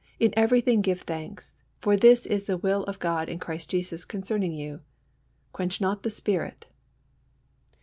[0.19, 4.51] In everything give thanks: for this is the will of God in Christ Jesus concerning
[4.51, 4.79] you.
[5.53, 6.65] Quench not the Spirit."